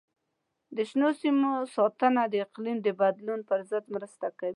[0.75, 4.49] د شنو سیمو ساتنه د اقلیم د بدلون پر ضد مرسته کوي.